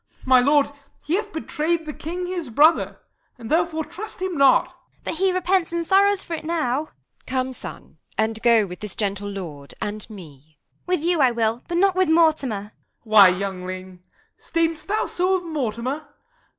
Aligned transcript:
My 0.25 0.39
lord, 0.39 0.71
he 1.05 1.13
hath 1.13 1.31
betray'd 1.31 1.85
the 1.85 1.93
king 1.93 2.25
his 2.25 2.49
brother, 2.49 2.99
And 3.37 3.51
therefore 3.51 3.83
trust 3.85 4.19
him 4.19 4.35
not. 4.35 4.69
P. 4.69 4.71
Edw. 4.71 4.75
But 5.03 5.13
he 5.13 5.31
repents, 5.31 5.71
and 5.71 5.85
sorrows 5.85 6.23
for 6.23 6.33
it 6.33 6.43
now. 6.43 6.85
Q. 6.87 6.89
Isab. 6.89 7.25
Come, 7.27 7.53
son, 7.53 7.97
and 8.17 8.41
go 8.41 8.65
with 8.65 8.79
this 8.79 8.95
gentle 8.95 9.29
lord 9.29 9.75
and 9.79 10.09
me. 10.09 10.25
P. 10.25 10.47
Edw. 10.47 10.57
With 10.99 11.03
you 11.05 11.21
I 11.21 11.29
will, 11.29 11.61
but 11.67 11.77
not 11.77 11.95
with 11.95 12.09
Mortimer. 12.09 12.63
Y. 12.63 12.63
Mor. 12.63 12.71
Why, 13.03 13.27
youngling, 13.27 14.03
'sdain'st 14.39 14.87
thou 14.87 15.05
so 15.05 15.35
of 15.35 15.43
Mortimer? 15.43 16.07